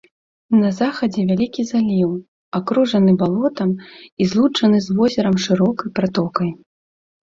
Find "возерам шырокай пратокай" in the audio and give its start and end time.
5.01-6.49